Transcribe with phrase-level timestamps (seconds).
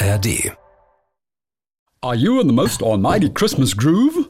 [0.00, 0.56] ARD.
[2.02, 4.28] Are you in the most almighty Christmas groove?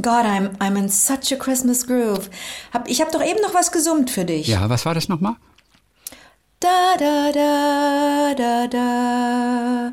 [0.00, 2.28] God, I'm, I'm in such a Christmas groove.
[2.72, 4.48] Hab, ich habe doch eben noch was gesummt für dich.
[4.48, 5.36] Ja, was war das nochmal?
[6.60, 9.92] Da da da da da.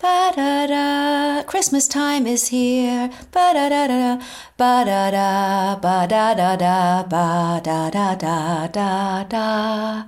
[0.00, 1.42] Ba da da.
[1.46, 3.08] Christmas time is here.
[3.32, 4.18] Ba da da da.
[4.58, 5.76] Ba da da.
[5.80, 7.02] Ba da da da.
[7.08, 10.06] Ba da da da da da.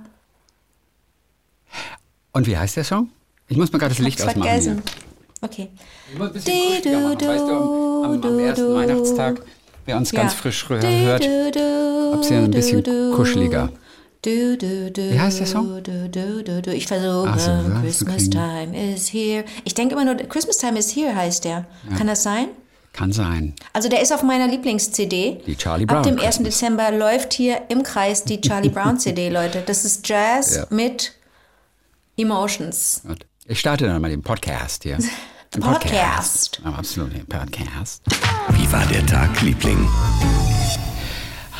[2.33, 3.09] Und wie heißt der Song?
[3.47, 4.43] Ich muss mal gerade das Licht ausmachen.
[4.43, 4.81] vergessen.
[4.83, 5.39] Hier.
[5.41, 5.69] Okay.
[6.11, 7.17] Ich muss ein bisschen Du, kuscheliger machen.
[7.19, 8.75] du, Weißt du, am, am, du, ersten du.
[8.75, 9.41] Weihnachtstag,
[9.85, 10.37] wer uns ganz Ja.
[10.37, 13.15] frisch Du, hört, du, du, hab's hier ein bisschen du, du.
[13.15, 13.69] kuscheliger.
[14.23, 15.81] Du, du, du, Wie heißt der Song?
[15.83, 16.73] Du, du, du, du.
[16.73, 19.45] Ich versuche, so, ja, Christmas kriegen- time is here.
[19.63, 21.65] Ich denke immer nur, Christmas time is here heißt der.
[21.97, 22.47] Kann das sein?
[22.93, 23.53] Kann sein.
[23.73, 25.41] Also der ist auf meiner Lieblings-CD.
[25.45, 26.23] Die Charlie Brown Ab dem 1.
[26.23, 26.49] Christmas.
[26.49, 29.61] Dezember läuft hier im Kreis die Charlie Brown CD, Leute.
[29.65, 30.65] Das ist Jazz Ja.
[30.71, 31.13] mit
[32.17, 33.01] Emotions.
[33.07, 33.25] Gut.
[33.47, 34.97] Ich starte dann mal den Podcast hier.
[35.55, 36.59] Den Podcast.
[36.65, 38.01] Ja, absolut, den Podcast.
[38.49, 39.87] Wie war der Tag, Liebling?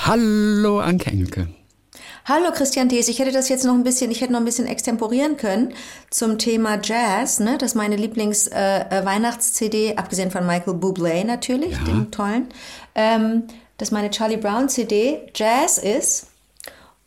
[0.05, 1.47] Hallo, Anke Engelke.
[2.25, 4.67] Hallo Christian Thees, ich hätte das jetzt noch ein bisschen, ich hätte noch ein bisschen
[4.67, 5.73] extemporieren können
[6.09, 7.57] zum Thema Jazz, ne?
[7.57, 11.83] Das ist meine Lieblings-Weihnachts-CD, abgesehen von Michael Bublé natürlich, Ja.
[11.85, 12.49] dem tollen.
[12.94, 13.44] Ähm,
[13.77, 16.27] dass meine Charlie Brown CD Jazz ist.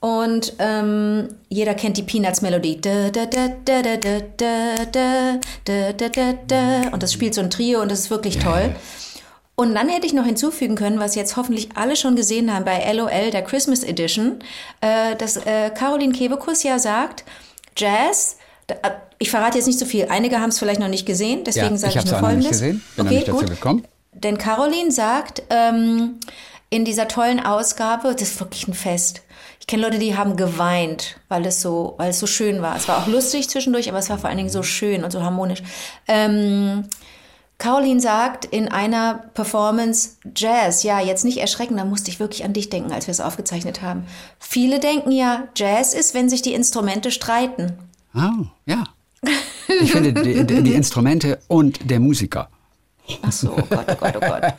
[0.01, 2.81] Und ähm, jeder kennt die Peanuts-Melodie.
[6.93, 8.75] Und das spielt so ein Trio und das ist wirklich toll.
[9.57, 12.91] Und dann hätte ich noch hinzufügen können, was jetzt hoffentlich alle schon gesehen haben bei
[12.95, 14.39] LOL, der Christmas Edition,
[14.81, 15.39] dass
[15.75, 17.25] Caroline Kebekus ja sagt,
[17.77, 18.39] Jazz,
[19.19, 21.77] ich verrate jetzt nicht so viel, einige haben es vielleicht noch nicht gesehen, deswegen ja,
[21.77, 22.45] sage ich, ich nur Folgendes.
[22.45, 23.51] Nicht gesehen, bin okay, nicht gut.
[23.51, 23.85] Gekommen.
[24.15, 26.21] Denn Caroline sagt ähm,
[26.71, 29.23] in dieser tollen Ausgabe, das ist wirklich ein Fest,
[29.71, 32.75] ich kenne Leute, die haben geweint, weil es so, weil es so schön war.
[32.75, 35.23] Es war auch lustig zwischendurch, aber es war vor allen Dingen so schön und so
[35.23, 35.63] harmonisch.
[36.09, 36.87] Ähm,
[37.59, 42.53] Caroline sagt in einer Performance Jazz, ja, jetzt nicht erschrecken, da musste ich wirklich an
[42.53, 44.07] dich denken, als wir es aufgezeichnet haben.
[44.41, 47.75] Viele denken ja, Jazz ist, wenn sich die Instrumente streiten.
[48.13, 48.83] Oh, ja.
[49.69, 52.49] Ich finde die, die Instrumente und der Musiker.
[53.23, 54.43] Ach so, oh Gott, oh Gott, oh Gott.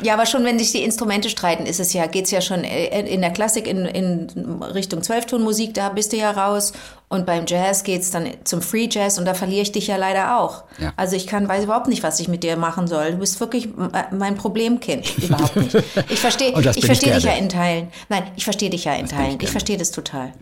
[0.00, 3.00] Ja, aber schon wenn sich die Instrumente streiten, ist es ja, geht's ja schon äh,
[3.00, 6.72] in der Klassik in, in Richtung Zwölftonmusik, da bist du ja raus.
[7.08, 10.38] Und beim Jazz geht's dann zum Free Jazz und da verliere ich dich ja leider
[10.38, 10.64] auch.
[10.78, 10.92] Ja.
[10.96, 13.12] Also ich kann, weiß überhaupt nicht, was ich mit dir machen soll.
[13.12, 15.16] Du bist wirklich äh, mein Problemkind.
[15.18, 15.74] Überhaupt nicht.
[16.10, 17.88] Ich verstehe das ich ich verstehe dich ja in Teilen.
[18.08, 19.32] Nein, ich verstehe dich ja in ich Teilen.
[19.32, 19.52] Ich gerne.
[19.52, 20.32] verstehe das total.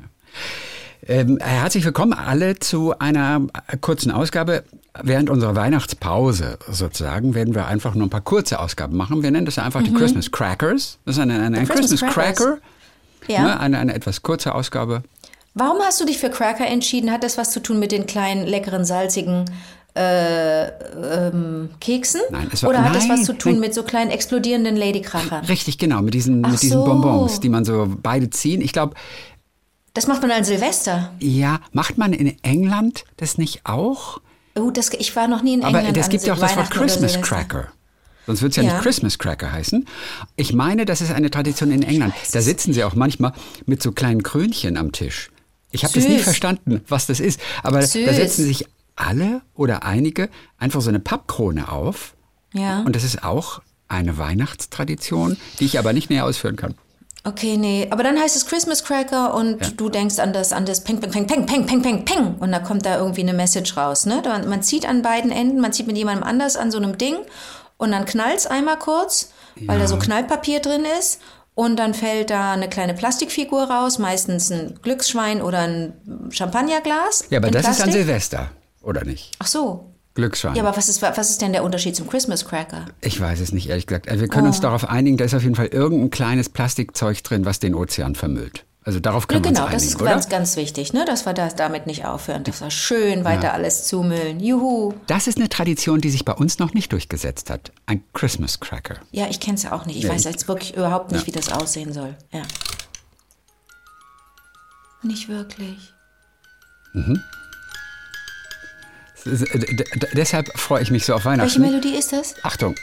[1.08, 4.64] Ähm, herzlich willkommen alle zu einer äh, kurzen Ausgabe.
[5.02, 9.22] Während unserer Weihnachtspause sozusagen werden wir einfach nur ein paar kurze Ausgaben machen.
[9.22, 10.98] Wir nennen das einfach die Christmas Crackers.
[11.04, 11.68] Das ist eine, ein Mhm.
[11.68, 12.14] Christmas Christmas.
[12.14, 12.58] Cracker.
[13.28, 13.42] Ja.
[13.42, 15.02] Ne, eine, eine etwas kurze Ausgabe.
[15.54, 17.10] Warum hast du dich für Cracker entschieden?
[17.12, 19.44] Hat das was zu tun mit den kleinen, leckeren, salzigen
[19.94, 22.20] äh, ähm, Keksen?
[22.30, 23.60] Nein, es war- Oder hat das nein, was zu tun nein.
[23.60, 25.44] mit so kleinen explodierenden Ladykrachern?
[25.44, 26.84] Richtig, genau, mit diesen, Ach mit diesen so.
[26.84, 28.60] Bonbons, die man so beide ziehen.
[28.60, 28.94] Ich glaube,
[29.96, 31.12] Das macht man an Silvester.
[31.18, 34.20] ja, macht man in England das nicht auch?
[34.54, 35.96] Oh, das, ich war noch nie in Aber England.
[35.96, 37.20] es an gibt ja auch das Wort Christmas.
[37.20, 37.68] Cracker.
[38.26, 38.72] Sonst wird es ja, Ja.
[38.74, 39.86] nicht Christmas Cracker heißen.
[40.36, 42.12] Ich meine, das ist eine Tradition in England.
[42.32, 43.32] Da sitzen sie auch manchmal
[43.66, 45.30] mit so kleinen Krönchen am Tisch.
[45.70, 47.40] Ich habe das nie verstanden, was das ist.
[47.62, 48.04] Aber da Süß.
[48.16, 52.14] setzen sich alle oder einige einfach so eine Pappkrone auf.
[52.52, 52.82] Ja.
[52.82, 56.74] Und das ist auch eine Weihnachtstradition, die ich aber nicht näher ausführen kann.
[57.26, 57.88] Okay, nee.
[57.90, 61.10] Aber dann heißt es Christmas Cracker und du denkst an das, an das Peng, Peng,
[61.10, 62.36] Peng, Peng, Peng, Peng, Peng, Peng.
[62.38, 64.22] Und da kommt da irgendwie eine Message raus, ne?
[64.24, 67.16] Man, man zieht an beiden Enden, man zieht mit jemandem anders an so einem Ding
[67.78, 69.32] und dann knallt's einmal kurz,
[69.66, 71.20] weil da so Knallpapier drin ist.
[71.56, 77.24] Und dann fällt da eine kleine Plastikfigur raus, meistens ein Glücksschwein oder ein Champagnerglas.
[77.30, 77.92] Ja, aber das ist an Plastik.
[77.94, 78.50] Silvester,
[78.82, 79.34] oder nicht?
[79.40, 79.95] Ach so.
[80.16, 80.56] Glücksschein.
[80.56, 82.86] Ja, aber was ist, was ist denn der Unterschied zum Christmas Cracker?
[83.00, 84.08] Ich weiß es nicht, ehrlich gesagt.
[84.08, 84.48] Also wir können Oh.
[84.48, 88.14] uns darauf einigen, da ist auf jeden Fall irgendein kleines Plastikzeug drin, was den Ozean
[88.16, 88.64] vermüllt.
[88.82, 90.10] Also darauf Ja, können wir genau, uns das einigen, ist oder?
[90.10, 91.04] ganz, ganz wichtig, ne?
[91.06, 94.38] dass wir das damit nicht aufhören, dass wir schön weiter alles zumüllen.
[94.38, 94.94] Juhu.
[95.08, 97.72] Das ist eine Tradition, die sich bei uns noch nicht durchgesetzt hat.
[97.86, 98.94] Ein Christmas Cracker.
[99.10, 99.96] Ja, ich kenne es ja auch nicht.
[99.96, 101.26] Ich Ja, weiß jetzt wirklich überhaupt nicht, Ja.
[101.26, 102.14] wie das aussehen soll.
[102.32, 102.42] Ja.
[105.02, 105.92] Nicht wirklich.
[106.94, 107.18] D-
[110.12, 111.60] Deshalb freue ich mich so auf Welche Weihnachten.
[111.60, 112.34] Melodie ist das?
[112.42, 112.74] Achtung.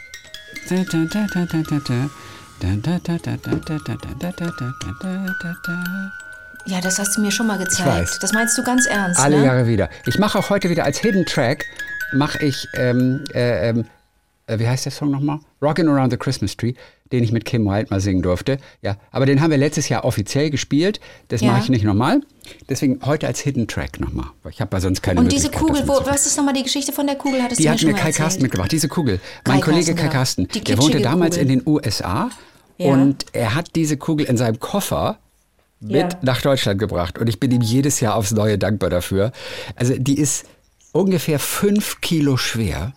[6.65, 8.21] Ja, das hast du mir schon mal gezeigt.
[8.21, 9.45] Das meinst du ganz ernst, Alle ne?
[9.45, 9.89] Jahre wieder.
[10.05, 11.65] Ich mache auch heute wieder als Hidden Track,
[12.13, 13.85] mache ich ähm, äh, ähm,
[14.47, 15.39] äh, wie heißt der Song nochmal?
[15.61, 16.73] Rockin' Around the Christmas Tree,
[17.11, 18.57] den ich mit Kim Wilde mal singen durfte.
[18.81, 20.99] Ja, aber den haben wir letztes Jahr offiziell gespielt.
[21.29, 21.51] Das Ja.
[21.51, 22.21] mache ich nicht nochmal.
[22.67, 24.27] Deswegen heute als Hidden Track nochmal.
[24.49, 27.05] Ich habe ja sonst keine Und diese Kugel, wo, was ist nochmal die Geschichte von
[27.07, 27.41] der Kugel?
[27.41, 28.15] Hattest Die mir hat mir mal Kai erzählt?
[28.17, 29.19] Carsten mitgebracht, diese Kugel.
[29.47, 30.07] Mein Kai Kollege Carsten, Kai.
[30.13, 31.51] Carsten, Die der wohnte damals Kugel.
[31.51, 32.29] in den USA
[32.77, 32.91] Ja.
[32.93, 35.19] und er hat diese Kugel in seinem Koffer
[35.79, 36.09] mit Ja.
[36.21, 39.31] nach Deutschland gebracht und ich bin ihm jedes Jahr aufs Neue dankbar dafür.
[39.75, 40.45] Also die ist
[40.91, 42.93] ungefähr fünf Kilo schwer.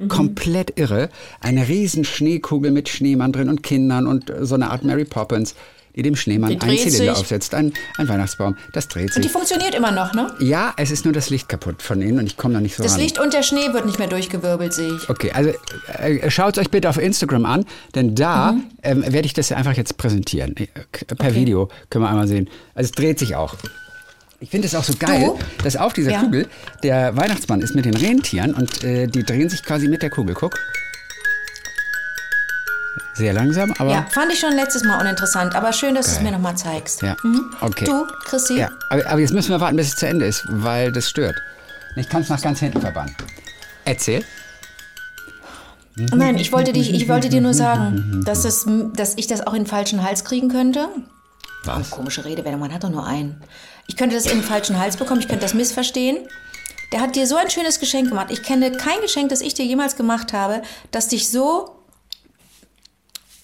[0.00, 0.08] Mhm.
[0.08, 1.08] Komplett irre.
[1.40, 5.54] Eine riesen Schneekugel mit Schneemann drin und Kindern und äh, so eine Art Mary Poppins,
[5.96, 7.10] die dem Schneemann einen Zylinder sich.
[7.10, 7.52] aufsetzt.
[7.54, 9.32] Ein, ein Weihnachtsbaum, das dreht Und die sich.
[9.32, 10.32] funktioniert immer noch, ne?
[10.38, 12.82] Ja, es ist nur das Licht kaputt von innen und ich komme da nicht so
[12.84, 13.00] Das ran.
[13.00, 15.08] Licht und der Schnee wird nicht mehr durchgewirbelt, sehe ich.
[15.10, 15.50] Okay, also
[15.98, 18.62] äh, schaut euch bitte auf Instagram an, denn da Mhm.
[18.84, 20.56] ähm, werde ich das einfach jetzt präsentieren.
[20.56, 20.66] Äh,
[21.16, 22.48] Per Video können wir einmal sehen.
[22.74, 23.56] Also es dreht sich auch.
[24.42, 25.38] Ich finde es auch so geil, Du?
[25.64, 26.20] dass auf dieser Ja.
[26.20, 26.48] Kugel
[26.82, 30.34] der Weihnachtsmann ist mit den Rentieren und äh, die drehen sich quasi mit der Kugel.
[30.34, 30.58] Guck.
[33.14, 33.90] Sehr langsam, aber.
[33.90, 37.02] Ja, fand ich schon letztes Mal uninteressant, aber schön, dass du es mir nochmal zeigst.
[37.02, 37.16] Ja,
[37.60, 37.84] okay.
[37.84, 38.58] Du, Chrissy?
[38.58, 41.36] Ja, aber, aber jetzt müssen wir warten, bis es zu Ende ist, weil das stört.
[41.96, 43.14] Ich kann es nach ganz hinten verbannen.
[43.84, 44.24] Erzähl.
[45.96, 48.64] Nein, ich wollte, dich, ich wollte dir nur sagen, dass, das,
[48.94, 50.88] dass ich das auch in den falschen Hals kriegen könnte.
[51.64, 51.90] Was?
[51.90, 53.42] Komische Redewendung, man hat doch nur einen.
[53.86, 56.18] Ich könnte das in den falschen Hals bekommen, ich könnte das missverstehen.
[56.92, 58.28] Der hat dir so ein schönes Geschenk gemacht.
[58.30, 61.76] Ich kenne kein Geschenk, das ich dir jemals gemacht habe, das dich so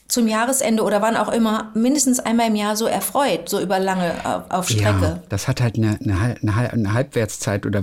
[0.09, 4.13] zum Jahresende oder wann auch immer mindestens einmal im Jahr so erfreut, so über lange
[4.25, 5.23] auf, auf Ja, Strecke.
[5.29, 7.83] das hat halt eine, eine, eine, Hal- eine Halbwertszeit oder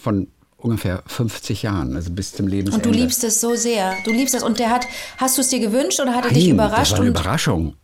[0.00, 2.88] von ungefähr 50 Jahren, also bis zum Lebensende.
[2.88, 3.94] Und du liebst es so sehr.
[4.04, 4.42] Du liebst es.
[4.42, 4.86] Und der hat,
[5.18, 6.92] hast du es dir gewünscht oder hat er dich überrascht?
[6.92, 7.74] Das war eine Überraschung.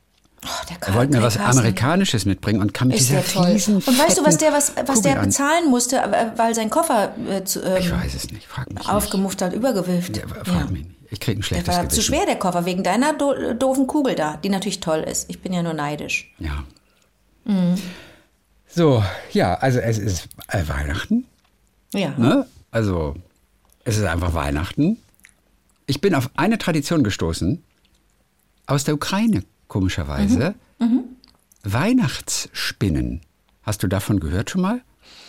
[0.44, 1.38] Oh, der Er wollte mir was.
[1.38, 4.72] Amerikanisches mitbringen und kam mit Ist dieser der riesen Und weißt du, was der, was,
[4.86, 8.46] was der bezahlen musste, äh, weil sein Koffer äh, zu, Ich ähm, weiß es nicht,
[8.46, 10.16] frag mich aufgemufft hat, übergewilft?
[10.16, 10.94] Ja, frag mich nicht.
[11.10, 11.94] Ich krieg ein Der schlechtes war Gewissen.
[11.94, 15.30] zu schwer, der Koffer, wegen deiner do doofen Kugel da, die natürlich toll ist.
[15.30, 16.34] Ich bin ja nur neidisch.
[16.38, 16.64] Ja.
[17.44, 17.76] Mhm.
[18.66, 21.24] So, ja, also es ist äh, Weihnachten.
[21.92, 22.10] Ja.
[22.18, 22.46] Ne?
[22.72, 23.14] Also,
[23.84, 24.96] es ist einfach Weihnachten.
[25.86, 27.62] Ich bin auf eine Tradition gestoßen
[28.66, 29.44] aus der Ukraine,
[29.74, 30.54] komischerweise.
[30.78, 31.02] Mhm.
[31.64, 33.22] Weihnachtsspinnen.
[33.64, 34.82] Hast du davon gehört schon mal?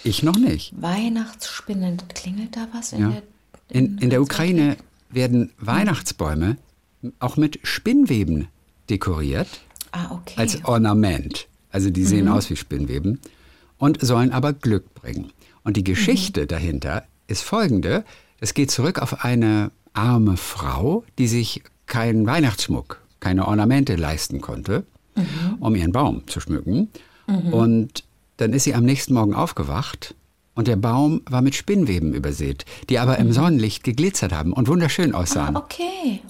[0.03, 0.71] Ich noch nicht.
[0.79, 2.93] Weihnachtsspinnen, klingelt da was?
[2.93, 3.09] In Ja.
[3.09, 3.23] der,
[3.69, 4.77] In, in der Ukraine
[5.09, 6.57] werden Weihnachtsbäume
[7.19, 8.47] auch mit Spinnweben
[8.87, 9.47] dekoriert
[9.91, 10.35] Ah, okay.
[10.37, 11.47] als Ornament.
[11.71, 13.19] Also die sehen aus wie Spinnweben
[13.79, 15.31] und sollen aber Glück bringen.
[15.63, 18.05] Und die Geschichte dahinter ist folgende.
[18.39, 24.83] Es geht zurück auf eine arme Frau, die sich keinen Weihnachtsschmuck, keine Ornamente leisten konnte,
[25.59, 26.89] um ihren Baum zu schmücken.
[27.49, 28.03] Und
[28.37, 30.13] dann ist sie am nächsten Morgen aufgewacht
[30.53, 35.15] und der Baum war mit Spinnweben übersät, die aber im Sonnenlicht geglitzert haben und wunderschön
[35.15, 35.55] aussahen.
[35.55, 36.21] ah, okay.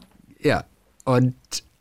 [0.42, 0.63] Ja,
[1.03, 1.36] und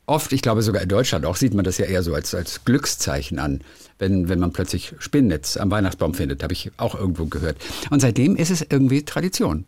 [0.07, 2.65] oft, ich glaube sogar in Deutschland auch, sieht man das ja eher so als, als
[2.65, 3.61] Glückszeichen an,
[4.01, 7.57] wenn, wenn man plötzlich Spinnennetz am Weihnachtsbaum findet, habe ich auch irgendwo gehört.
[7.91, 9.65] Und seitdem ist es irgendwie Tradition.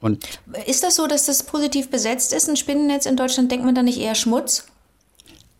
[0.00, 0.26] Und
[0.66, 3.50] Ist das so, dass das positiv besetzt ist, ein Spinnennetz in Deutschland?
[3.50, 4.66] Denkt man da nicht eher Schmutz?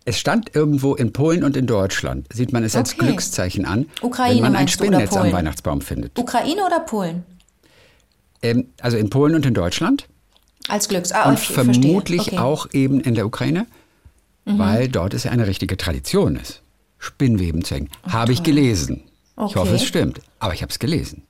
[0.05, 3.05] es stand irgendwo in Polen und in Deutschland, sieht man es als Okay.
[3.05, 5.31] Glückszeichen an, Ukraine wenn man ein Spinnennetz am?
[5.31, 6.19] Weihnachtsbaum findet.
[6.19, 7.25] Ukraine oder Polen?
[8.40, 10.08] Ähm, also in Polen und in Deutschland
[10.69, 11.12] Als Glücks.
[11.12, 11.64] Ah, und verstehe.
[11.75, 12.37] vermutlich okay.
[12.37, 12.43] Mhm.
[12.43, 13.67] auch eben in der Ukraine,
[14.46, 16.62] weil dort es ja eine richtige Tradition ist,
[16.99, 17.91] Spinnweben zu hängen.
[18.05, 19.02] Habe ich gelesen.
[19.05, 19.58] Ich Okay.
[19.58, 21.25] hoffe, es stimmt, aber ich habe es gelesen.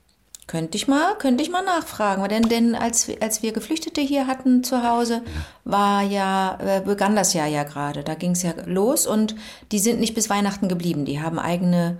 [0.49, 2.27] Könnte ich mal, könnte ich mal nachfragen.
[2.27, 5.21] Denn, denn als, wir- als wir Geflüchtete hier hatten zu Hause,
[5.63, 8.03] war ja, äh, begann das Jahr ja gerade.
[8.03, 9.35] Da ging es ja los und
[9.71, 11.05] die sind nicht bis Weihnachten geblieben.
[11.05, 11.99] Die haben eigene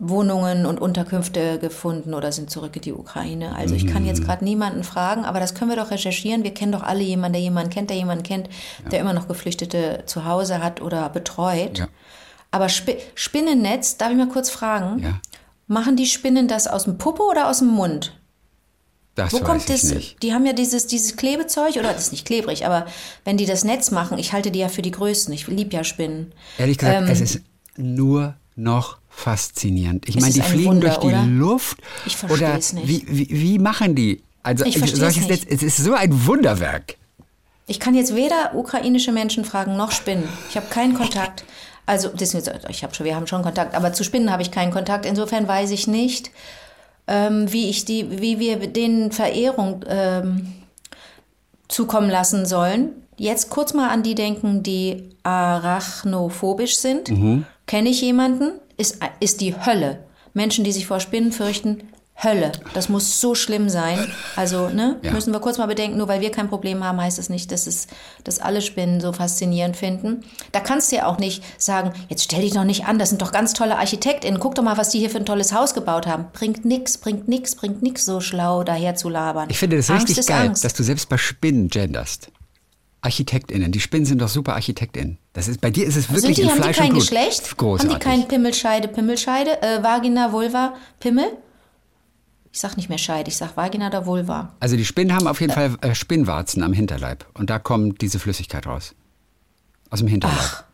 [0.00, 3.54] Wohnungen und Unterkünfte gefunden oder sind zurück in die Ukraine.
[3.54, 6.42] Also ich kann jetzt gerade niemanden fragen, aber das können wir doch recherchieren.
[6.42, 8.48] Wir kennen doch alle jemanden, der jemanden kennt, der jemanden kennt,
[8.90, 11.78] der immer noch Geflüchtete zu Hause hat oder betreut.
[11.78, 11.86] Ja.
[12.50, 14.98] Aber Sp Spinnennetz, darf ich mal kurz fragen?
[15.00, 15.20] Ja.
[15.66, 18.18] Machen die Spinnen das aus dem Popo oder aus dem Mund?
[19.14, 19.84] Das Wo weiß kommt ich das?
[19.84, 20.22] nicht.
[20.22, 22.86] Die haben ja dieses, dieses Klebezeug, oder das ist nicht klebrig, aber
[23.24, 25.32] wenn die das Netz machen, ich halte die ja für die größten.
[25.32, 26.32] Ich liebe ja Spinnen.
[26.58, 27.40] Ehrlich gesagt, Ähm, es ist
[27.76, 30.08] nur noch faszinierend.
[30.08, 31.22] Ich meine, die fliegen Wunder, durch die oder?
[31.24, 31.78] Luft.
[32.06, 32.88] Ich verstehe es nicht.
[32.88, 34.22] Wie, wie, wie machen die?
[34.42, 35.46] Also Ich verstehe es nicht.
[35.50, 36.96] Es ist so ein Wunderwerk.
[37.66, 40.28] Ich kann jetzt weder ukrainische Menschen fragen noch Spinnen.
[40.50, 41.44] Ich habe keinen Kontakt.
[41.86, 44.72] Also, beziehungsweise, ich habe schon, wir haben schon Kontakt, aber zu Spinnen habe ich keinen
[44.72, 45.04] Kontakt.
[45.06, 46.30] Insofern weiß ich nicht,
[47.06, 50.52] ähm, wie ich die, wie wir denen Verehrung ähm,
[51.68, 52.90] zukommen lassen sollen.
[53.16, 57.10] Jetzt kurz mal an die denken, die arachnophobisch sind.
[57.66, 58.52] Kenne ich jemanden?
[58.76, 60.00] Ist, ist die Hölle.
[60.32, 61.88] Menschen, die sich vor Spinnen fürchten,
[62.22, 62.52] Hölle.
[62.74, 63.98] Das muss so schlimm sein.
[64.36, 65.10] Also, ne, Ja.
[65.12, 67.66] müssen wir kurz mal bedenken, nur weil wir kein Problem haben, heißt es nicht, dass
[67.66, 67.88] es,
[68.22, 70.22] dass alle Spinnen so faszinierend finden.
[70.52, 73.20] Da kannst du ja auch nicht sagen, jetzt stell dich doch nicht an, das sind
[73.20, 76.06] doch ganz tolle ArchitektInnen, guck doch mal, was die hier für ein tolles Haus gebaut
[76.06, 76.26] haben.
[76.32, 79.48] Bringt nix, bringt nix, bringt nix, so schlau daher zu labern.
[79.50, 80.64] Ich finde das Angst richtig geil, Angst.
[80.64, 82.28] dass du selbst bei Spinnen genderst.
[83.02, 83.70] ArchitektInnen.
[83.70, 85.18] Die Spinnen sind doch super ArchitektInnen.
[85.34, 86.94] Das ist, bei dir ist es wirklich sind die, in haben die Fleisch kein.
[86.94, 87.56] Geschlecht?
[87.58, 87.92] Großartig.
[87.92, 91.26] Haben die kein Pimmelscheide, Pimmelscheide, äh, Vagina, Vulva, Pimmel?
[92.54, 94.54] Ich sag nicht mehr Scheide, ich sag Vagina oder Vulva.
[94.60, 97.26] Also die Spinnen haben auf jeden Fall äh, Spinnwarzen am Hinterleib.
[97.34, 98.94] Und da kommt diese Flüssigkeit raus.
[99.90, 100.64] Aus dem Hinterleib.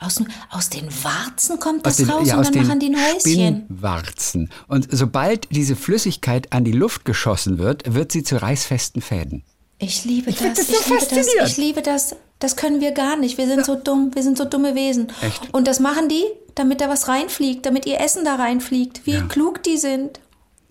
[0.00, 2.96] Aus, aus den Warzen kommt aus das den, raus ja, und dann machen die ein
[2.96, 3.20] Häuschen.
[3.20, 4.50] Spinnwarzen.
[4.66, 9.44] Und sobald diese Flüssigkeit an die Luft geschossen wird, wird sie zu reißfesten Fäden.
[9.76, 11.48] Ich liebe das, find das ich so liebe das, faszinierend.
[11.50, 12.16] ich liebe das.
[12.38, 13.36] Das können wir gar nicht.
[13.36, 15.08] Wir sind so dumm, wir sind so dumme Wesen.
[15.20, 15.52] Echt?
[15.52, 19.04] Und das machen die, damit da was reinfliegt, damit ihr Essen da reinfliegt.
[19.04, 19.22] Wie Ja.
[19.22, 20.20] klug die sind.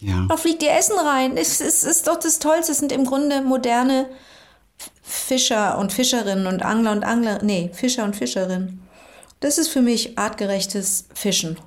[0.04, 0.26] Ja.
[0.28, 1.38] Da fliegt ihr Essen rein.
[1.38, 2.72] Es ist, ist doch das Tollste.
[2.74, 4.08] Es sind im Grunde moderne
[5.02, 7.40] Fischer und Fischerinnen und Angler und Angler.
[7.44, 8.82] Nee, Fischer und Fischerinnen.
[9.40, 11.58] Das ist für mich artgerechtes Fischen.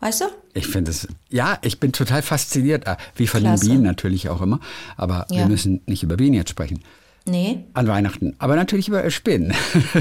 [0.00, 0.24] Weißt du?
[0.54, 3.64] Ich finde es, ja, ich bin total fasziniert, äh, wie von Klasse.
[3.64, 4.60] den Bienen natürlich auch immer.
[4.96, 5.48] Aber wir Ja.
[5.48, 6.82] müssen nicht über Bienen jetzt sprechen.
[7.24, 7.64] Nee.
[7.74, 8.36] An Weihnachten.
[8.38, 9.52] Aber natürlich über Spinnen.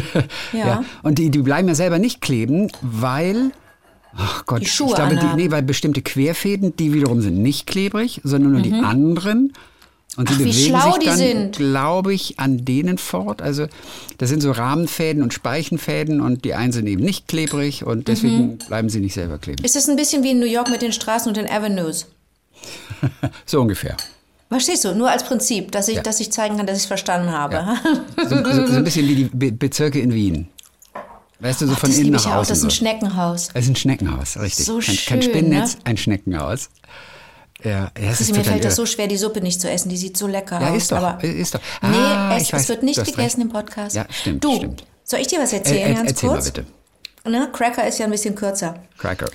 [0.53, 0.83] Ja.
[1.01, 3.51] Und die, die bleiben ja selber nicht kleben, weil.
[4.17, 7.67] Ach Gott, Die Schuhe ich glaube, die, nee, weil bestimmte Querfäden, die wiederum sind nicht
[7.67, 9.53] klebrig, sondern nur die anderen.
[10.17, 10.39] Und die Mhm.
[10.39, 11.03] Ach, wie bewegen schlau sich
[11.33, 13.41] dann, glaube ich, an denen fort.
[13.41, 13.67] Also
[14.17, 17.87] das sind so Rahmenfäden und Speichenfäden und die einen sind eben nicht klebrig Mhm.
[17.87, 19.61] und deswegen bleiben sie nicht selber kleben.
[19.65, 22.07] Ist es ein bisschen wie in New York mit den Straßen und den Avenues?
[23.45, 23.97] So ungefähr.
[24.49, 24.95] Verstehst du?
[24.95, 26.01] Nur als Prinzip, dass ich, Ja.
[26.03, 27.65] dass ich zeigen kann, dass ich es verstanden habe.
[28.29, 30.47] So, so, so ein bisschen wie die Be Bezirke in Wien.
[31.39, 32.39] Weißt du, so von das innen nach ja auch.
[32.41, 32.49] außen.
[32.49, 32.71] Das ist ein.
[32.71, 33.49] Schneckenhaus.
[33.53, 34.65] Es ist ein Schneckenhaus, richtig.
[34.65, 35.81] So kein, kein schön, Spinnennetz, ne?
[35.85, 36.69] ein Schneckenhaus.
[37.63, 38.75] Ja, das ist Mir fällt das irre.
[38.75, 39.89] so schwer, die Suppe nicht zu essen.
[39.89, 40.77] Die sieht so lecker Ja, aus.
[40.77, 41.59] ist doch, aber ist doch.
[41.81, 43.37] Nee, Ah, es, ich weiß, es wird nicht gegessen recht.
[43.39, 43.95] im Podcast.
[43.95, 44.83] Ja, stimmt, Du, stimmt.
[45.03, 46.45] soll ich dir was Äh, erzählen, äh, ganz erzähl kurz?
[46.45, 46.65] mal bitte.
[47.29, 47.49] Ne?
[47.53, 48.75] Cracker ist ja ein bisschen kürzer.
[48.97, 49.27] Cracker.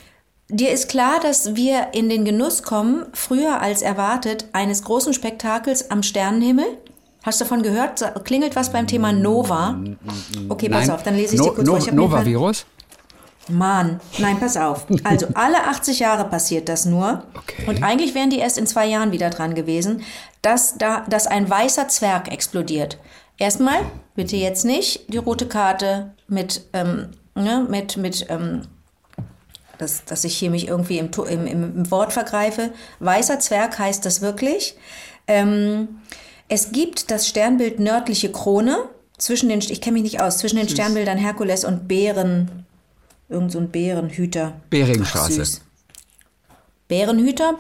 [0.49, 5.91] Dir ist klar, dass wir in den Genuss kommen, früher als erwartet, eines großen Spektakels
[5.91, 6.67] am Sternenhimmel?
[7.23, 8.03] Hast du davon gehört?
[8.25, 9.79] Klingelt was beim Thema Nova?
[10.49, 11.93] Okay, pass Nein, auf, dann lese ich no, dir kurz no, vor.
[11.93, 12.67] Nova-Virus?
[13.49, 14.87] Mann, nein, pass auf.
[15.05, 17.25] Also alle 80 Jahre passiert das nur.
[17.37, 17.65] Okay.
[17.67, 20.03] Und eigentlich wären die erst in zwei Jahren wieder dran gewesen,
[20.41, 22.99] dass, da, dass ein weißer Zwerg explodiert.
[23.39, 23.81] Erstmal,
[24.15, 28.63] bitte jetzt nicht, die rote Karte mit, ähm, ne, mit, mit ähm,
[29.79, 32.71] dass, dass ich hier mich irgendwie im, im, im Wort vergreife.
[32.99, 34.77] Weißer Zwerg heißt das wirklich.
[35.27, 36.01] Ähm,
[36.51, 38.77] es gibt das Sternbild nördliche Krone
[39.17, 42.67] zwischen den, ich kenne mich nicht aus, zwischen den Sternbildern Herkules und Bären,
[43.29, 44.61] irgend so ein Bärenhüter.
[44.69, 45.41] Beringstraße.
[45.41, 45.61] Ach, süß.
[46.89, 47.55] Bärenhüter?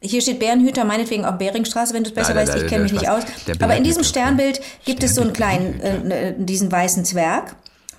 [0.00, 2.54] Hier steht Bärenhüter, meinetwegen auch Beringstraße, wenn du es besser weißt.
[2.56, 3.22] Ich kenne mich nicht aus.
[3.60, 4.02] Aber in diesem.
[4.02, 7.56] Sternbild gibt es so einen kleinen, Sternbild äh, diesen weißen Zwerg.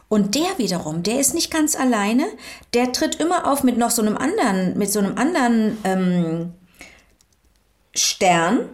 [0.08, 2.26] Und der wiederum, der ist nicht ganz alleine.
[2.74, 6.54] Der tritt immer auf mit noch so einem anderen, mit so einem anderen ähm,
[7.96, 8.70] Stern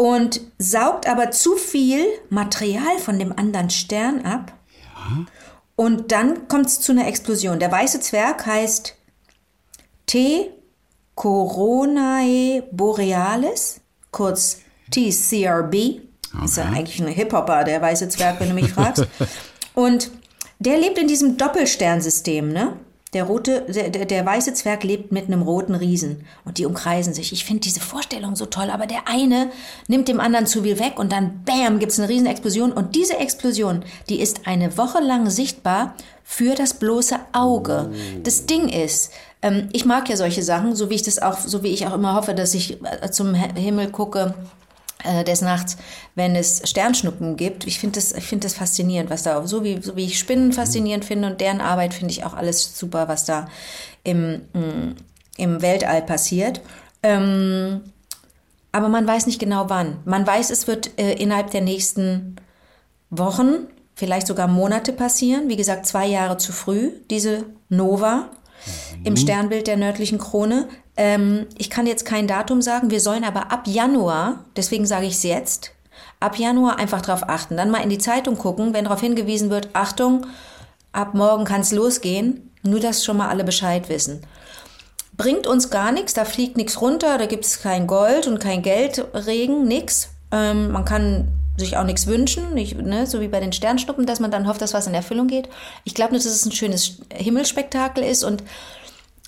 [0.00, 4.54] und saugt aber zu viel Material von dem anderen Stern ab.
[5.76, 7.58] Und dann kommt es zu einer Explosion.
[7.58, 8.96] Der weiße Zwerg heißt
[10.06, 10.52] T.
[11.14, 16.00] Coronae borealis, kurz TCRB.
[16.44, 19.06] Ist ja eigentlich ein Hip-Hopper, der weiße Zwerg, wenn du mich fragst.
[19.74, 20.10] Und
[20.60, 22.78] der lebt in diesem Doppelsternsystem, ne?
[23.12, 27.32] Der, rote, der, der, weiße Zwerg lebt mit einem roten Riesen und die umkreisen sich.
[27.32, 29.50] Ich finde diese Vorstellung so toll, aber der eine
[29.88, 33.16] nimmt dem anderen zu viel weg und dann bam, gibt es eine Riesenexplosion und diese
[33.16, 37.90] Explosion, die ist eine Woche lang sichtbar für das bloße Auge.
[38.22, 39.10] Das Ding ist,
[39.42, 41.94] ähm, ich mag ja solche Sachen, so wie ich das auch, so wie ich auch
[41.94, 44.34] immer hoffe, dass ich äh, zum Hi- Himmel gucke
[45.24, 45.76] des Nachts,
[46.14, 47.66] wenn es Sternschnuppen gibt.
[47.66, 50.52] Ich finde das, ich finde das faszinierend, was da, so wie, so wie ich Spinnen
[50.52, 53.48] faszinierend finde und deren Arbeit finde ich auch alles super, was da
[54.04, 54.96] im, mm,
[55.36, 56.60] im Weltall passiert.
[57.02, 57.80] Ähm,
[58.72, 59.98] aber man weiß nicht genau wann.
[60.04, 62.36] Man weiß, es wird äh, innerhalb der nächsten
[63.10, 65.48] Wochen, vielleicht sogar Monate passieren.
[65.48, 68.30] Wie gesagt, zwei Jahre zu früh, diese Nova
[69.04, 70.68] im Sternbild der nördlichen Krone.
[71.00, 75.14] Ähm, ich kann jetzt kein Datum sagen, wir sollen aber ab Januar, deswegen sage ich
[75.14, 75.72] es jetzt,
[76.20, 77.56] ab Januar einfach darauf achten.
[77.56, 80.26] Dann mal in die Zeitung gucken, wenn darauf hingewiesen wird, Achtung,
[80.92, 84.20] ab morgen kann es losgehen, nur dass schon mal alle Bescheid wissen.
[85.16, 88.60] Bringt uns gar nichts, da fliegt nichts runter, da gibt es kein Gold und kein
[88.60, 90.10] Geldregen, nix.
[90.30, 94.20] Ähm, man kann sich auch nichts wünschen, nicht, ne, so wie bei den Sternschnuppen, dass
[94.20, 95.48] man dann hofft, dass was in Erfüllung geht.
[95.84, 98.42] Ich glaube nur, dass es ein schönes Himmelsspektakel ist und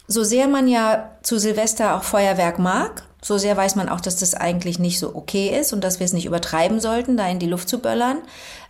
[0.06, 4.16] so sehr man ja zu Silvester auch Feuerwerk mag, so sehr weiß man auch, dass
[4.16, 7.38] das eigentlich nicht so okay ist und dass wir es nicht übertreiben sollten, da in
[7.38, 8.18] die Luft zu böllern.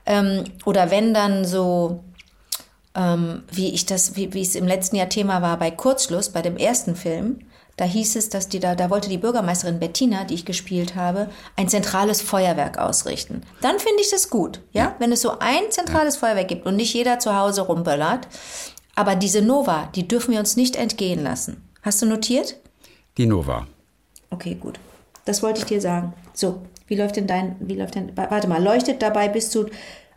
[0.04, 2.04] Ähm, oder wenn dann so,
[2.94, 6.42] ähm, wie ich das, wie, wie es im letzten Jahr Thema war bei Kurzschluss, bei
[6.42, 7.40] dem ersten Film,
[7.78, 11.30] da hieß es, dass die da, da wollte die Bürgermeisterin Bettina, die ich gespielt habe,
[11.56, 13.42] ein zentrales Feuerwerk ausrichten.
[13.62, 14.84] Dann finde ich das gut, ja?
[14.84, 14.96] ja?
[14.98, 16.20] Wenn es so ein zentrales ja.
[16.20, 18.28] Feuerwerk gibt und nicht jeder zu Hause rumböllert.
[18.94, 21.68] Aber diese Nova, die dürfen wir uns nicht entgehen lassen.
[21.82, 22.56] Hast du notiert?
[23.16, 23.66] Die Nova.
[24.30, 24.78] Okay, gut.
[25.24, 26.12] Das wollte ich dir sagen.
[26.34, 29.66] So, wie läuft denn dein, wie läuft denn, warte mal, leuchtet dabei bis zu,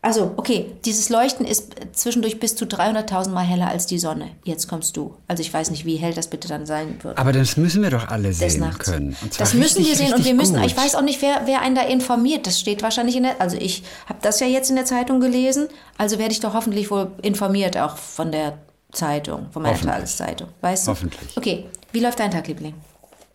[0.06, 4.30] also, okay, dieses Leuchten ist zwischendurch bis zu 300.000 Mal heller als die Sonne.
[4.44, 5.16] Jetzt kommst du.
[5.28, 7.18] Also ich weiß nicht, wie hell das bitte dann sein wird.
[7.18, 9.16] Aber das müssen wir doch alle sehen können.
[9.40, 10.66] das müssen richtig, wir sehen und wir müssen, gut.
[10.68, 12.46] ich weiß auch nicht, wer, wer einen da informiert.
[12.46, 15.70] Das steht wahrscheinlich in der, also ich habe das ja jetzt in der Zeitung gelesen,
[15.98, 18.60] also werde ich doch hoffentlich wohl informiert auch von der
[18.96, 20.50] Zeitung, von meiner Tageszeitung.
[20.62, 20.92] Weißt du?
[20.92, 21.38] Hoffentlich.
[21.38, 22.74] Okay, wie läuft dein Tag, Liebling?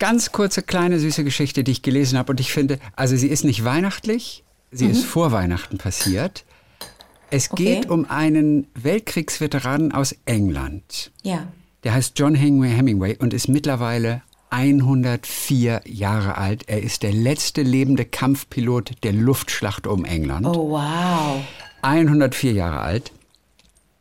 [0.01, 2.31] ganz kurze, kleine, süße Geschichte, die ich gelesen habe.
[2.31, 4.91] Und ich finde, also sie ist nicht weihnachtlich, sie mhm.
[4.91, 6.43] ist vor Weihnachten passiert.
[7.29, 7.75] Es okay.
[7.75, 11.11] geht um einen Weltkriegsveteranen aus England.
[11.21, 11.47] Ja.
[11.83, 16.63] Der heißt John Hemingway und ist mittlerweile 104 Jahre alt.
[16.67, 20.47] Er ist der letzte lebende Kampfpilot der Luftschlacht um England.
[20.47, 21.41] Oh, wow.
[21.83, 23.11] 104 Jahre alt.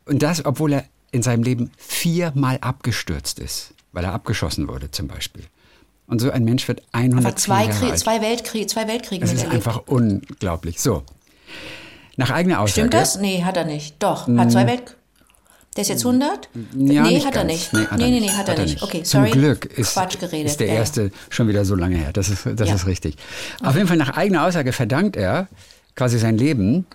[0.07, 5.09] Und das, obwohl er in seinem Leben viermal abgestürzt ist, weil er abgeschossen wurde zum
[5.09, 5.45] Beispiel.
[6.07, 7.99] Und so ein Mensch wird 100 zwei, Jahre alt.
[7.99, 9.21] zwei Weltkriege, zwei Weltkriege.
[9.21, 9.55] Das ist erlebt.
[9.55, 10.81] einfach unglaublich.
[10.81, 11.05] So.
[12.17, 12.89] Nach eigener Aussage.
[12.89, 13.19] Stimmt das?
[13.19, 13.97] Nee, hat er nicht.
[14.01, 15.01] Doch, hat zwei Weltkriege.
[15.77, 16.49] Der ist jetzt 100?
[16.53, 17.73] Ja, nee, nicht hat er nicht.
[17.73, 18.75] Nee, nee, nee, nee, hat, er, nicht.
[18.75, 18.83] nicht.
[18.83, 19.31] Okay, sorry.
[19.31, 20.51] Zum Glück ist, Quatsch geredet.
[20.51, 21.11] ist der ja, erste ja.
[21.29, 22.13] schon wieder so lange her.
[22.13, 22.75] Das ist, das ja.
[22.75, 23.17] ist richtig.
[23.63, 25.47] Auf jeden Fall nach eigener Aussage verdankt er
[25.95, 26.87] quasi sein Leben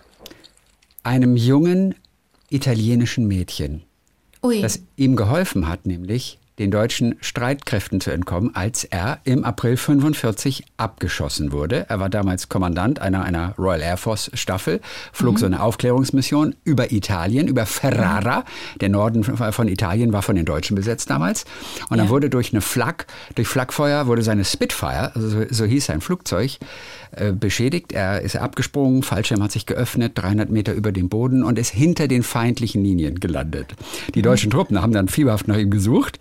[1.04, 1.96] einem jungen
[2.50, 3.84] italienischen Mädchen,
[4.46, 4.62] Ui.
[4.62, 10.64] das ihm geholfen hat, nämlich den deutschen Streitkräften zu entkommen, als er im April 45
[10.78, 11.86] abgeschossen wurde.
[11.90, 14.80] Er war damals Kommandant einer, einer Royal Air Force Staffel,
[15.12, 15.40] flog mhm.
[15.40, 18.46] so eine Aufklärungsmission über Italien, über Ferrara.
[18.80, 21.46] Der Norden von Italien war von den Deutschen besetzt damals.
[21.90, 25.86] Und dann wurde durch eine Flak, durch Flakfeuer wurde seine Spitfire, also so, so hieß
[25.86, 26.58] sein Flugzeug,
[27.12, 27.92] äh, beschädigt.
[27.92, 32.08] Er ist abgesprungen, Fallschirm hat sich geöffnet, 300 Meter über dem Boden und ist hinter
[32.08, 33.76] den feindlichen Linien gelandet.
[34.14, 36.20] Die deutschen Truppen haben dann fieberhaft nach ihm gesucht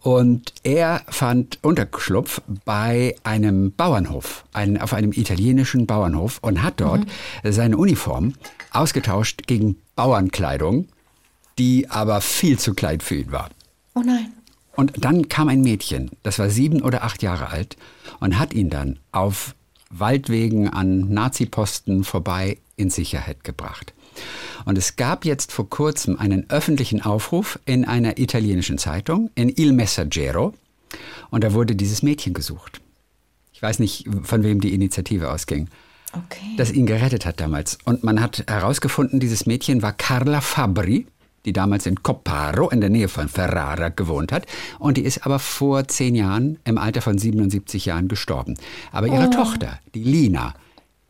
[0.00, 7.04] und er fand Unterschlupf bei einem Bauernhof, ein, auf einem italienischen Bauernhof und hat dort
[7.04, 7.52] mhm.
[7.52, 8.34] seine Uniform
[8.72, 10.88] ausgetauscht gegen Bauernkleidung,
[11.58, 13.50] die aber viel zu klein für ihn war.
[13.94, 14.32] Oh nein.
[14.74, 17.76] Und dann kam ein Mädchen, das war sieben oder acht Jahre alt,
[18.20, 19.54] und hat ihn dann auf
[19.90, 23.92] Waldwegen an Nazi-Posten vorbei in Sicherheit gebracht.
[24.64, 29.72] Und es gab jetzt vor kurzem einen öffentlichen Aufruf in einer italienischen Zeitung, in Il
[29.72, 30.54] Messaggero,
[31.30, 32.80] und da wurde dieses Mädchen gesucht.
[33.52, 35.68] Ich weiß nicht, von wem die Initiative ausging.
[36.12, 36.56] Okay.
[36.58, 37.78] Das ihn gerettet hat damals.
[37.84, 41.06] Und man hat herausgefunden, dieses Mädchen war Carla Fabri,
[41.44, 44.46] die damals in Copparo in der Nähe von Ferrara gewohnt hat.
[44.78, 48.56] Und die ist aber vor zehn Jahren im Alter von 77 Jahren gestorben.
[48.92, 49.30] Aber ihre oh.
[49.30, 50.54] Tochter, die Lina,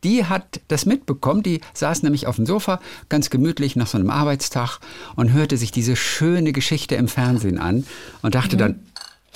[0.04, 1.42] die hat das mitbekommen.
[1.42, 4.78] Die saß nämlich auf dem Sofa ganz gemütlich nach so einem Arbeitstag
[5.16, 7.86] und hörte sich diese schöne Geschichte im Fernsehen an
[8.22, 8.60] und dachte mhm.
[8.60, 8.80] dann,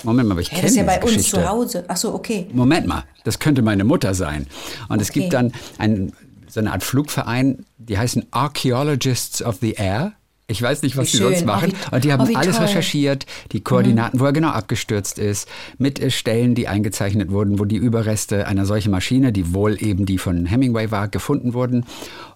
[0.02, 1.37] Moment mal, aber ich kenne Das ist ja bei Geschichte.
[1.37, 1.85] uns zu Hause.
[1.88, 2.46] Ach so, okay.
[2.52, 4.46] Moment mal, das könnte meine Mutter sein.
[4.88, 5.02] Und okay.
[5.02, 6.12] es gibt dann ein,
[6.48, 10.12] so eine Art Flugverein, die heißen Archaeologists of the Air.
[10.49, 11.73] Ich weiß nicht, was wie die sonst machen.
[11.91, 12.67] Oh, und die haben oh, alles toll.
[12.67, 14.21] recherchiert, die Koordinaten, mhm.
[14.21, 18.65] wo er genau abgestürzt ist, mit äh, Stellen, die eingezeichnet wurden, wo die Überreste einer
[18.65, 21.85] solchen Maschine, die wohl eben die von Hemingway war, gefunden wurden.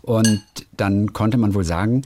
[0.03, 0.43] Und
[0.77, 2.03] dann konnte man wohl sagen,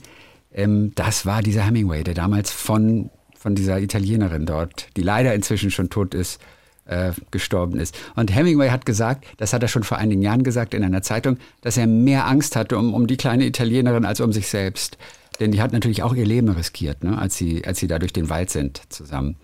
[0.53, 5.71] ähm, das war dieser Hemingway, der damals von, von dieser Italienerin dort, die leider inzwischen
[5.71, 6.39] schon tot ist,
[6.87, 7.97] äh, gestorben ist.
[8.15, 11.39] Und Hemingway hat gesagt, das hat er schon vor einigen Jahren gesagt in einer Zeitung,
[11.63, 14.99] dass er mehr Angst hatte um, um die kleine Italienerin als um sich selbst.
[15.41, 18.13] Denn die hat natürlich auch ihr Leben riskiert, ne, als, sie, als sie da durch
[18.13, 19.37] den Wald sind zusammen.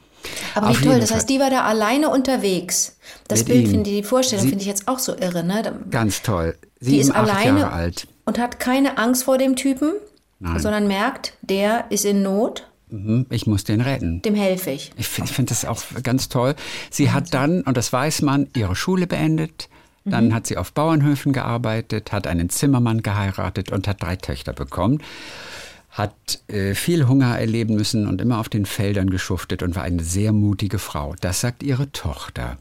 [0.54, 2.96] Aber Auf wie toll, das heißt, die war da alleine unterwegs.
[3.26, 3.70] Das Bild, ihm.
[3.70, 5.42] finde ich, die Vorstellung Sie- finde ich jetzt auch so irre.
[5.42, 5.62] Ne?
[5.62, 6.56] Da- Ganz toll.
[6.78, 8.06] Sieben, ist alleine Jahre alt.
[8.26, 9.92] und hat keine Angst vor dem Typen,
[10.38, 10.58] Nein.
[10.60, 14.20] sondern merkt, der ist in Not, Mhm, ich muss den retten.
[14.22, 14.92] dem helfe ich.
[14.96, 16.54] Ich finde find das auch ganz toll.
[16.90, 19.68] Sie hat dann, und das weiß man, ihre Schule beendet.
[20.04, 20.34] Dann Mhm.
[20.34, 25.00] hat sie auf Bauernhöfen gearbeitet, hat einen Zimmermann geheiratet und hat drei Töchter bekommen.
[25.90, 26.14] Hat
[26.48, 30.32] äh, viel Hunger erleben müssen und immer auf den Feldern geschuftet und war eine sehr
[30.32, 31.14] mutige Frau.
[31.20, 32.58] Das sagt ihre Tochter.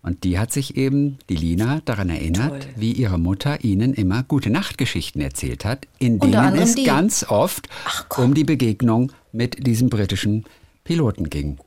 [0.00, 2.72] Und die hat sich eben, die Lina, daran erinnert, Toll.
[2.76, 6.84] wie ihre Mutter ihnen immer gute Nachtgeschichten erzählt hat, in denen es die.
[6.84, 7.68] ganz oft
[8.16, 10.44] um die Begegnung mit diesem britischen
[10.84, 11.58] Piloten ging.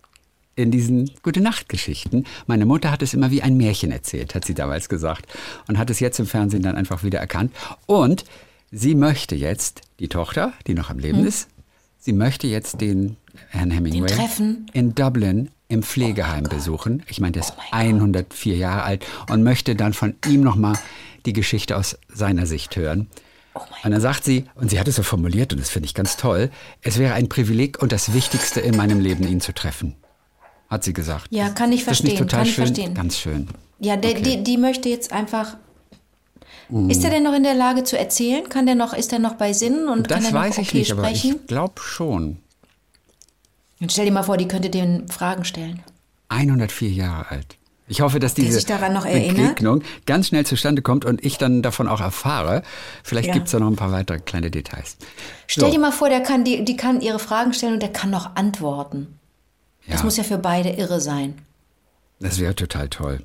[0.55, 2.25] in diesen Gute-Nacht-Geschichten.
[2.45, 5.25] Meine Mutter hat es immer wie ein Märchen erzählt, hat sie damals gesagt.
[5.67, 7.51] Und hat es jetzt im Fernsehen dann einfach wieder erkannt.
[7.85, 8.25] Und
[8.71, 11.27] sie möchte jetzt, die Tochter, die noch am Leben Hm.
[11.27, 11.47] ist,
[11.99, 13.17] sie möchte jetzt den
[13.49, 17.03] Herrn Hemingway Den in Dublin im Pflegeheim besuchen.
[17.07, 20.77] Ich meine, der ist 104 Jahre alt und möchte dann von ihm nochmal
[21.25, 23.07] die Geschichte aus seiner Sicht hören.
[23.83, 26.17] Und dann sagt sie, und sie hat es so formuliert, und das finde ich ganz
[26.17, 26.49] toll,
[26.81, 29.95] es wäre ein Privileg und das Wichtigste in meinem Leben, ihn zu treffen.
[30.69, 31.27] Hat sie gesagt.
[31.31, 32.65] Ja, kann ich Das ist nicht verstehen, total kann ich schön?
[32.65, 32.93] verstehen.
[32.93, 33.47] Ganz schön.
[33.79, 34.21] Ja, der, Okay.
[34.37, 35.57] die, die möchte jetzt einfach.
[36.89, 38.47] Ist er denn noch in der Lage zu erzählen?
[38.47, 40.69] Kann der noch, ist er noch bei Sinnen und kann Das er noch weiß ich
[40.69, 41.35] okay nicht, aber sprechen?
[41.41, 42.37] ich glaube schon.
[43.81, 45.81] Und stell dir mal vor, die könnte den Fragen stellen.
[46.29, 47.57] 104 Jahre alt.
[47.87, 48.61] Ich hoffe, dass diese
[48.93, 49.03] noch?
[49.05, 52.61] Begegnung ganz schnell zustande kommt und ich dann davon auch erfahre.
[53.03, 53.33] Vielleicht Ja.
[53.33, 54.95] gibt es da noch ein paar weitere kleine Details.
[55.47, 55.71] Stell So.
[55.71, 58.35] dir mal vor, der kann, die, die kann ihre Fragen stellen und der kann noch
[58.37, 59.19] antworten.
[59.87, 60.05] Das Ja.
[60.05, 61.33] muss ja für beide irre sein.
[62.21, 63.23] Das wäre total toll.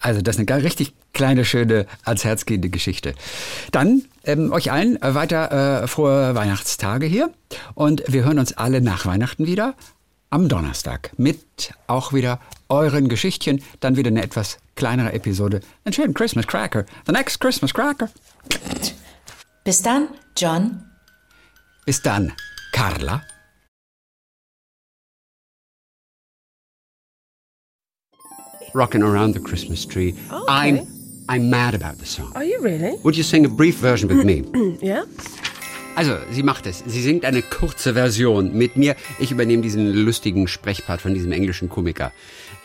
[0.00, 3.14] Also das ist eine richtig kleine, schöne, ans Herz gehende Geschichte.
[3.72, 7.30] Dann ähm, euch allen äh, weiter äh, frohe Weihnachtstage hier.
[7.74, 9.74] Und wir hören uns alle nach Weihnachten wieder
[10.30, 13.62] am Donnerstag mit auch wieder euren Geschichtchen.
[13.80, 15.60] Dann wieder eine etwas kleinere Episode.
[15.84, 16.84] Einen schönen Christmas Cracker.
[17.06, 18.08] The next Christmas Cracker.
[19.62, 20.84] Bis dann, John.
[21.86, 22.32] Bis dann,
[22.72, 23.22] Carla.
[28.74, 30.14] Rocking around the Christmas tree.
[30.32, 30.86] Oh, I'm
[31.28, 32.32] I'm mad about the song.
[32.34, 32.96] Are you really?
[33.04, 34.42] Would you sing a brief version with me?
[34.82, 35.04] Yeah.
[35.96, 36.82] Also, sie macht es.
[36.84, 38.96] Sie singt eine kurze Version mit mir.
[39.20, 42.10] Ich übernehme diesen lustigen Sprechpart von diesem englischen Komiker.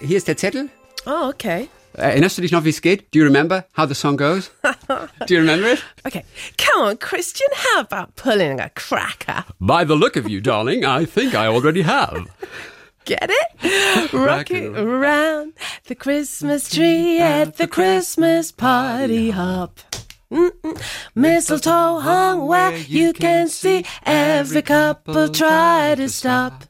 [0.02, 0.70] Hier ist der Zettel.
[1.06, 1.68] Oh, okay.
[1.94, 3.14] Erinnerst du dich noch, wie es geht?
[3.14, 4.50] Do you remember how the song goes?
[5.28, 5.84] Do you remember it?
[6.06, 6.24] Okay.
[6.58, 7.48] Come on, Christian.
[7.54, 9.46] How about pulling a cracker?
[9.60, 12.26] By the look of you, darling, I think I already have.
[13.06, 14.14] Get it?
[14.14, 15.54] Rocking around
[15.86, 19.80] the Christmas tree at the Christmas party hop.
[20.32, 20.80] Mm-mm.
[21.16, 26.66] Mistletoe hung where you can see every couple try to stop.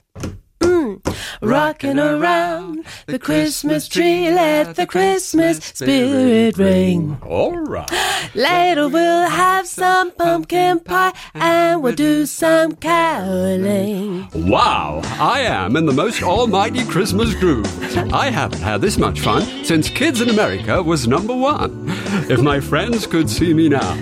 [1.42, 7.18] Rocking around the Christmas tree, let the Christmas spirit ring.
[7.26, 7.90] All right.
[8.36, 14.28] Later we'll have some pumpkin pie and we'll do some caroling.
[14.34, 17.68] Wow, I am in the most almighty Christmas groove.
[18.14, 21.86] I haven't had this much fun since Kids in America was number one.
[22.30, 23.96] If my friends could see me now,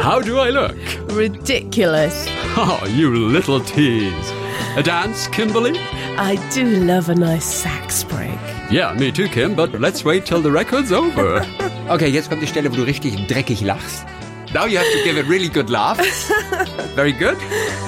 [0.00, 0.76] how do I look?
[1.10, 2.28] Ridiculous.
[2.56, 4.30] Oh, you little tease.
[4.76, 5.78] A dance, Kimberly?
[6.18, 8.38] I do love a nice sax break.
[8.70, 11.44] Yeah, me too, Kim, but let's wait till the record's over.
[11.86, 14.06] Okay, jetzt kommt die Stelle, wo du richtig dreckig lachst.
[14.54, 15.98] Now you have to give a really good laugh.
[16.96, 17.36] Very good.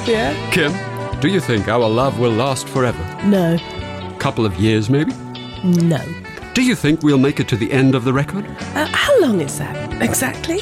[0.07, 0.35] Yeah?
[0.51, 0.71] Kim,
[1.23, 3.03] do you think our love will last forever?
[3.25, 3.57] No.
[4.19, 5.15] Couple of years, maybe?
[5.65, 5.99] No.
[6.53, 8.45] Do you think we'll make it to the end of the record?
[8.75, 10.61] Uh, how long is that exactly?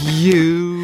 [0.00, 0.81] You.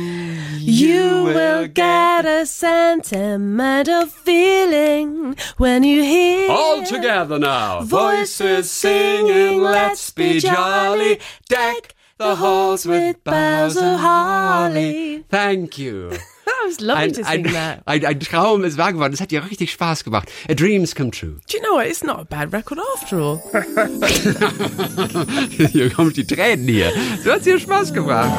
[0.70, 7.80] You will get a sentimental feeling when you hear All together now.
[7.80, 15.24] voices singing, let's be jolly, deck the halls with boughs of holly.
[15.30, 16.12] Thank you.
[16.48, 17.82] That was lovely Ein, to sing ein, that.
[17.86, 19.12] ein, ein Traum ist wahr geworden.
[19.12, 20.30] Das hat ja richtig Spaß gemacht.
[20.50, 21.36] A dreams come true.
[21.46, 21.86] Do you know what?
[21.86, 23.40] It's not a bad record after all.
[25.50, 26.90] hier kommen die Tränen hier.
[27.22, 28.32] So hat's dir Spaß gemacht.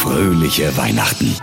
[0.00, 1.34] Fröhliche Weihnachten.